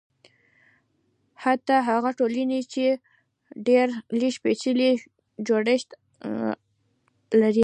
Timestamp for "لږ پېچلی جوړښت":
4.21-5.89